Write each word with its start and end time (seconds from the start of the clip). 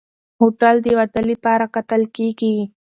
هوټل 0.39 0.75
د 0.85 0.87
واده 0.97 1.21
لپاره 1.31 1.65
کتل 1.75 2.01
کېږي. 2.15 2.55